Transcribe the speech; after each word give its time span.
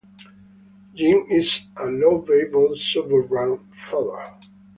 Jim 0.95 1.27
is 1.29 1.61
a 1.77 1.85
lovable 1.91 2.75
suburban 2.75 3.59
father. 3.71 4.33